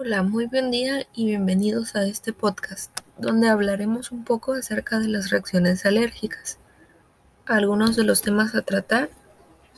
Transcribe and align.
Hola, 0.00 0.22
muy 0.22 0.46
buen 0.46 0.70
día 0.70 1.08
y 1.12 1.26
bienvenidos 1.26 1.96
a 1.96 2.04
este 2.06 2.32
podcast, 2.32 2.96
donde 3.18 3.48
hablaremos 3.48 4.12
un 4.12 4.22
poco 4.22 4.52
acerca 4.52 5.00
de 5.00 5.08
las 5.08 5.30
reacciones 5.30 5.84
alérgicas. 5.84 6.60
Algunos 7.46 7.96
de 7.96 8.04
los 8.04 8.22
temas 8.22 8.54
a 8.54 8.62
tratar 8.62 9.10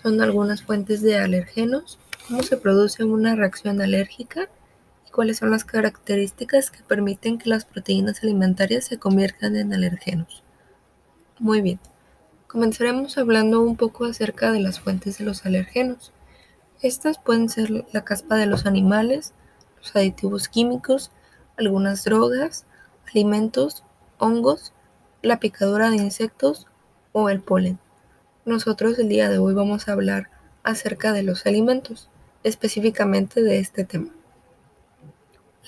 son 0.02 0.20
algunas 0.20 0.60
fuentes 0.60 1.00
de 1.00 1.18
alergenos, 1.18 1.98
cómo 2.28 2.42
se 2.42 2.58
produce 2.58 3.02
una 3.02 3.34
reacción 3.34 3.80
alérgica 3.80 4.50
y 5.08 5.10
cuáles 5.10 5.38
son 5.38 5.52
las 5.52 5.64
características 5.64 6.70
que 6.70 6.82
permiten 6.82 7.38
que 7.38 7.48
las 7.48 7.64
proteínas 7.64 8.22
alimentarias 8.22 8.84
se 8.84 8.98
conviertan 8.98 9.56
en 9.56 9.72
alergenos. 9.72 10.42
Muy 11.38 11.62
bien, 11.62 11.80
comenzaremos 12.46 13.16
hablando 13.16 13.62
un 13.62 13.76
poco 13.76 14.04
acerca 14.04 14.52
de 14.52 14.60
las 14.60 14.80
fuentes 14.80 15.16
de 15.16 15.24
los 15.24 15.46
alergenos. 15.46 16.12
Estas 16.82 17.18
pueden 17.18 17.48
ser 17.48 17.70
la 17.90 18.04
caspa 18.04 18.36
de 18.36 18.44
los 18.44 18.66
animales, 18.66 19.32
los 19.80 19.96
aditivos 19.96 20.48
químicos, 20.48 21.10
algunas 21.56 22.04
drogas, 22.04 22.66
alimentos, 23.08 23.84
hongos, 24.18 24.72
la 25.22 25.40
picadura 25.40 25.90
de 25.90 25.96
insectos 25.96 26.66
o 27.12 27.28
el 27.28 27.40
polen. 27.40 27.78
Nosotros 28.44 28.98
el 28.98 29.08
día 29.08 29.28
de 29.28 29.38
hoy 29.38 29.54
vamos 29.54 29.88
a 29.88 29.92
hablar 29.92 30.30
acerca 30.62 31.12
de 31.12 31.22
los 31.22 31.46
alimentos, 31.46 32.08
específicamente 32.42 33.42
de 33.42 33.58
este 33.58 33.84
tema. 33.84 34.10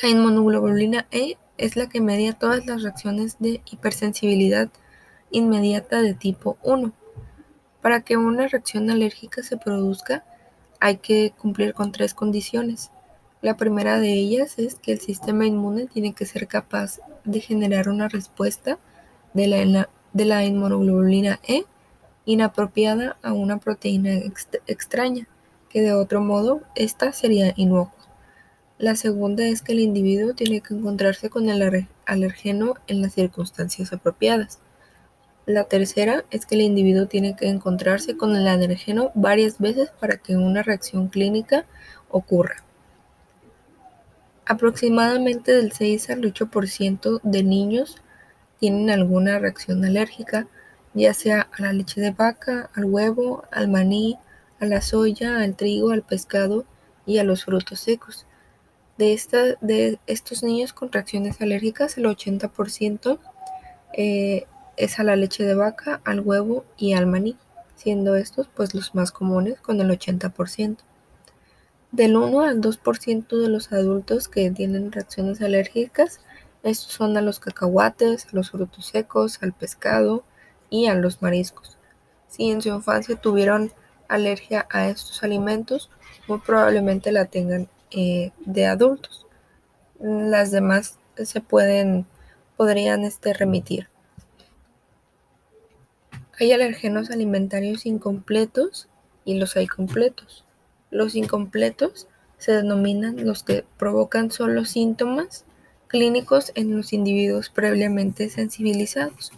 La 0.00 0.08
inmunoglobulina 0.08 1.06
E 1.10 1.36
es 1.58 1.76
la 1.76 1.88
que 1.88 2.00
media 2.00 2.32
todas 2.32 2.64
las 2.66 2.82
reacciones 2.82 3.36
de 3.38 3.60
hipersensibilidad 3.70 4.70
inmediata 5.30 6.00
de 6.00 6.14
tipo 6.14 6.56
1. 6.62 6.92
Para 7.80 8.00
que 8.00 8.16
una 8.16 8.48
reacción 8.48 8.90
alérgica 8.90 9.42
se 9.42 9.56
produzca, 9.56 10.24
hay 10.80 10.96
que 10.96 11.32
cumplir 11.36 11.74
con 11.74 11.92
tres 11.92 12.14
condiciones. 12.14 12.90
La 13.42 13.56
primera 13.56 13.98
de 13.98 14.12
ellas 14.12 14.60
es 14.60 14.76
que 14.76 14.92
el 14.92 15.00
sistema 15.00 15.44
inmune 15.46 15.86
tiene 15.86 16.12
que 16.12 16.26
ser 16.26 16.46
capaz 16.46 17.00
de 17.24 17.40
generar 17.40 17.88
una 17.88 18.06
respuesta 18.06 18.78
de 19.34 19.48
la, 19.48 19.88
de 20.12 20.24
la 20.24 20.44
inmunoglobulina 20.44 21.40
E 21.42 21.64
inapropiada 22.24 23.16
a 23.20 23.32
una 23.32 23.58
proteína 23.58 24.12
extraña, 24.68 25.26
que 25.68 25.82
de 25.82 25.92
otro 25.92 26.20
modo 26.20 26.60
esta 26.76 27.12
sería 27.12 27.52
inocua. 27.56 27.98
La 28.78 28.94
segunda 28.94 29.44
es 29.44 29.60
que 29.60 29.72
el 29.72 29.80
individuo 29.80 30.34
tiene 30.34 30.60
que 30.60 30.74
encontrarse 30.74 31.28
con 31.28 31.48
el 31.48 31.84
alergeno 32.06 32.74
en 32.86 33.02
las 33.02 33.14
circunstancias 33.14 33.92
apropiadas. 33.92 34.60
La 35.46 35.64
tercera 35.64 36.24
es 36.30 36.46
que 36.46 36.54
el 36.54 36.60
individuo 36.60 37.06
tiene 37.06 37.34
que 37.34 37.48
encontrarse 37.48 38.16
con 38.16 38.36
el 38.36 38.46
alergeno 38.46 39.10
varias 39.16 39.58
veces 39.58 39.90
para 39.98 40.18
que 40.18 40.36
una 40.36 40.62
reacción 40.62 41.08
clínica 41.08 41.66
ocurra. 42.08 42.62
Aproximadamente 44.44 45.52
del 45.52 45.72
6 45.72 46.10
al 46.10 46.22
8% 46.22 47.20
de 47.22 47.42
niños 47.44 48.02
tienen 48.58 48.90
alguna 48.90 49.38
reacción 49.38 49.84
alérgica, 49.84 50.48
ya 50.94 51.14
sea 51.14 51.48
a 51.52 51.62
la 51.62 51.72
leche 51.72 52.00
de 52.00 52.10
vaca, 52.10 52.70
al 52.74 52.86
huevo, 52.86 53.44
al 53.52 53.68
maní, 53.68 54.18
a 54.60 54.66
la 54.66 54.80
soya, 54.80 55.38
al 55.38 55.56
trigo, 55.56 55.90
al 55.90 56.02
pescado 56.02 56.64
y 57.06 57.18
a 57.18 57.24
los 57.24 57.44
frutos 57.44 57.80
secos. 57.80 58.26
De, 58.98 59.18
de 59.60 59.98
estos 60.06 60.42
niños 60.42 60.72
con 60.72 60.92
reacciones 60.92 61.40
alérgicas, 61.40 61.96
el 61.96 62.04
80% 62.04 63.18
eh, 63.94 64.46
es 64.76 64.98
a 64.98 65.04
la 65.04 65.16
leche 65.16 65.44
de 65.44 65.54
vaca, 65.54 66.00
al 66.04 66.20
huevo 66.20 66.64
y 66.76 66.94
al 66.94 67.06
maní, 67.06 67.36
siendo 67.76 68.16
estos 68.16 68.48
pues 68.48 68.74
los 68.74 68.94
más 68.94 69.12
comunes 69.12 69.60
con 69.60 69.80
el 69.80 69.90
80%. 69.90 70.78
Del 71.92 72.16
1 72.16 72.40
al 72.40 72.62
2% 72.62 73.38
de 73.38 73.48
los 73.50 73.70
adultos 73.70 74.26
que 74.26 74.50
tienen 74.50 74.92
reacciones 74.92 75.42
alérgicas, 75.42 76.20
estos 76.62 76.90
son 76.90 77.18
a 77.18 77.20
los 77.20 77.38
cacahuates, 77.38 78.26
a 78.26 78.28
los 78.32 78.50
frutos 78.50 78.86
secos, 78.86 79.42
al 79.42 79.52
pescado 79.52 80.24
y 80.70 80.86
a 80.86 80.94
los 80.94 81.20
mariscos. 81.20 81.76
Si 82.28 82.50
en 82.50 82.62
su 82.62 82.70
infancia 82.70 83.16
tuvieron 83.16 83.72
alergia 84.08 84.66
a 84.70 84.88
estos 84.88 85.22
alimentos, 85.22 85.90
muy 86.28 86.38
probablemente 86.38 87.12
la 87.12 87.26
tengan 87.26 87.68
eh, 87.90 88.32
de 88.46 88.64
adultos. 88.64 89.26
Las 90.00 90.50
demás 90.50 90.98
se 91.16 91.42
pueden, 91.42 92.06
podrían 92.56 93.04
este, 93.04 93.34
remitir. 93.34 93.88
Hay 96.40 96.52
alergenos 96.52 97.10
alimentarios 97.10 97.84
incompletos 97.84 98.88
y 99.26 99.38
los 99.38 99.56
hay 99.56 99.66
completos. 99.66 100.46
Los 100.92 101.16
incompletos 101.16 102.06
se 102.38 102.52
denominan 102.52 103.26
los 103.26 103.42
que 103.42 103.64
provocan 103.78 104.30
solo 104.30 104.64
síntomas 104.64 105.44
clínicos 105.88 106.52
en 106.54 106.76
los 106.76 106.92
individuos 106.92 107.50
previamente 107.50 108.30
sensibilizados 108.30 109.32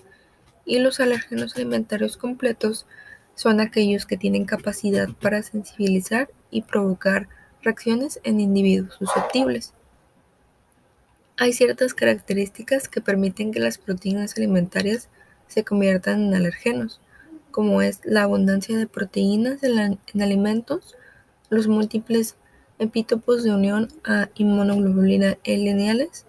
y 0.67 0.81
los 0.81 1.01
alérgenos 1.01 1.57
alimentarios 1.57 2.17
completos 2.17 2.87
son 3.35 3.61
aquellos 3.61 4.05
que 4.05 4.17
tienen 4.17 4.45
capacidad 4.45 5.09
para 5.21 5.43
sensibilizar 5.43 6.29
y 6.51 6.63
provocar 6.63 7.29
reacciones 7.63 8.21
en 8.25 8.41
individuos 8.41 8.95
susceptibles. 8.95 9.73
Hay 11.37 11.53
ciertas 11.53 11.95
características 11.95 12.89
que 12.89 13.01
permiten 13.01 13.53
que 13.53 13.61
las 13.61 13.79
proteínas 13.79 14.37
alimentarias 14.37 15.09
se 15.49 15.65
conviertan 15.65 16.25
en 16.25 16.35
alergenos, 16.35 17.01
como 17.51 17.81
es 17.83 18.01
la 18.05 18.23
abundancia 18.23 18.77
de 18.77 18.87
proteínas 18.87 19.63
en, 19.63 19.99
alimentos, 20.21 20.97
los 21.51 21.69
múltiples 21.69 22.37
epítopos 22.79 23.45
de 23.45 23.53
unión 23.53 23.89
a 24.05 24.29
inmunoglobulina 24.35 25.39
lineales, 25.45 26.27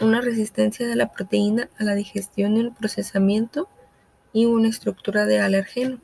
una 0.00 0.20
resistencia 0.20 0.86
de 0.86 0.96
la 0.96 1.12
proteína 1.12 1.68
a 1.78 1.84
la 1.84 1.94
digestión 1.94 2.56
y 2.56 2.60
el 2.60 2.72
procesamiento 2.72 3.68
y 4.32 4.46
una 4.46 4.68
estructura 4.68 5.24
de 5.24 5.40
alergeno. 5.40 6.00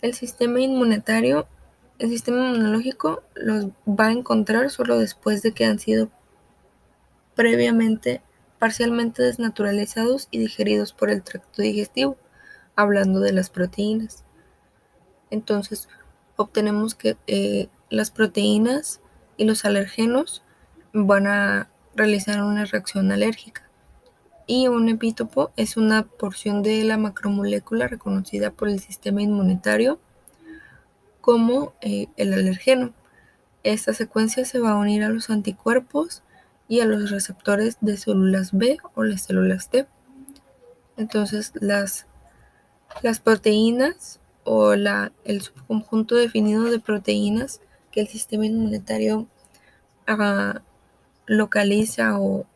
El 0.00 0.14
sistema 0.14 0.60
inmunitario, 0.60 1.48
el 1.98 2.10
sistema 2.10 2.48
inmunológico 2.48 3.22
los 3.34 3.66
va 3.86 4.06
a 4.06 4.12
encontrar 4.12 4.70
solo 4.70 4.98
después 4.98 5.42
de 5.42 5.52
que 5.52 5.64
han 5.64 5.78
sido 5.78 6.10
previamente 7.34 8.22
parcialmente 8.58 9.22
desnaturalizados 9.22 10.28
y 10.30 10.38
digeridos 10.38 10.92
por 10.92 11.10
el 11.10 11.22
tracto 11.22 11.62
digestivo, 11.62 12.16
hablando 12.74 13.20
de 13.20 13.32
las 13.32 13.50
proteínas. 13.50 14.24
Entonces, 15.30 15.88
obtenemos 16.36 16.94
que 16.94 17.16
eh, 17.26 17.68
las 17.90 18.10
proteínas 18.10 19.00
y 19.36 19.44
los 19.44 19.64
alergenos 19.64 20.42
van 20.92 21.26
a 21.26 21.68
realizar 21.94 22.42
una 22.42 22.64
reacción 22.64 23.10
alérgica. 23.12 23.62
Y 24.46 24.68
un 24.68 24.88
epítopo 24.88 25.50
es 25.56 25.76
una 25.76 26.04
porción 26.04 26.62
de 26.62 26.84
la 26.84 26.98
macromolécula 26.98 27.88
reconocida 27.88 28.50
por 28.50 28.68
el 28.68 28.78
sistema 28.78 29.22
inmunitario 29.22 29.98
como 31.20 31.74
eh, 31.80 32.06
el 32.16 32.32
alergeno. 32.32 32.94
Esta 33.64 33.92
secuencia 33.92 34.44
se 34.44 34.60
va 34.60 34.70
a 34.70 34.76
unir 34.76 35.02
a 35.02 35.08
los 35.08 35.28
anticuerpos 35.28 36.22
y 36.68 36.80
a 36.80 36.84
los 36.84 37.10
receptores 37.10 37.78
de 37.80 37.96
células 37.96 38.52
B 38.52 38.78
o 38.94 39.02
las 39.02 39.22
células 39.22 39.68
T. 39.68 39.86
Entonces, 40.96 41.52
las, 41.54 42.06
las 43.02 43.18
proteínas 43.18 44.20
o 44.46 44.76
la, 44.76 45.12
el 45.24 45.42
subconjunto 45.42 46.14
definido 46.14 46.64
de 46.64 46.78
proteínas 46.78 47.60
que 47.90 48.00
el 48.00 48.08
sistema 48.08 48.46
inmunitario 48.46 49.26
ah, 50.06 50.62
localiza 51.26 52.18
o, 52.18 52.46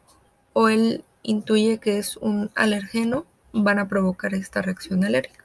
o 0.53 0.69
él 0.69 1.05
intuye 1.23 1.79
que 1.79 1.99
es 1.99 2.17
un 2.17 2.51
alergeno, 2.55 3.27
van 3.53 3.79
a 3.79 3.89
provocar 3.89 4.35
esta 4.35 4.63
reacción 4.63 5.05
alérgica. 5.05 5.45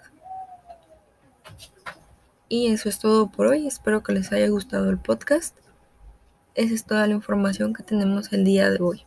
Y 2.48 2.68
eso 2.68 2.90
es 2.90 3.00
todo 3.00 3.28
por 3.28 3.48
hoy. 3.48 3.66
Espero 3.68 4.04
que 4.04 4.14
les 4.14 4.32
haya 4.32 4.48
gustado 4.48 4.90
el 4.90 5.00
podcast. 5.00 5.58
Esa 6.54 6.74
es 6.74 6.86
toda 6.86 7.08
la 7.08 7.16
información 7.16 7.74
que 7.74 7.84
tenemos 7.84 8.32
el 8.32 8.46
día 8.46 8.70
de 8.70 8.82
hoy. 8.82 9.04